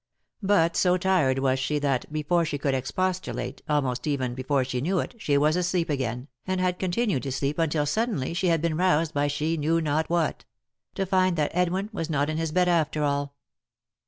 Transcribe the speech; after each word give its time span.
But 0.41 0.75
so 0.75 0.97
tired 0.97 1.37
was 1.37 1.59
she 1.59 1.77
that, 1.77 2.11
before 2.11 2.43
she 2.43 2.57
could 2.57 2.73
expostulate, 2.73 3.61
almost 3.69 4.07
even, 4.07 4.33
before 4.33 4.63
she 4.65 4.81
knew 4.81 4.97
it, 4.97 5.13
she 5.19 5.37
was 5.37 5.55
asleep 5.55 5.91
again, 5.91 6.27
and 6.47 6.59
had 6.59 6.79
continued 6.79 7.21
to 7.21 7.31
sleep, 7.31 7.59
until 7.59 7.85
suddenly 7.85 8.33
she 8.33 8.47
had 8.47 8.63
been 8.63 8.77
roused 8.77 9.13
by 9.13 9.27
she 9.27 9.57
knew 9.57 9.79
not 9.79 10.09
what; 10.09 10.43
to 10.95 11.05
find 11.05 11.35
that 11.35 11.51
Edwin 11.53 11.91
was 11.93 12.09
not 12.09 12.31
in 12.31 12.37
his 12.37 12.51
bed 12.51 12.67
after 12.67 13.03
all. 13.03 13.35